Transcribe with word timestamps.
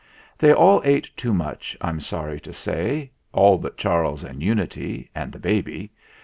They 0.35 0.51
all 0.51 0.81
ate 0.83 1.11
too 1.15 1.31
much, 1.31 1.77
I'm 1.79 1.99
sorry 1.99 2.39
to 2.39 2.53
say 2.53 3.11
all 3.33 3.59
but 3.59 3.77
Charles 3.77 4.23
and 4.23 4.41
Unity 4.41 5.11
and 5.13 5.31
the 5.31 5.37
baby. 5.37 5.91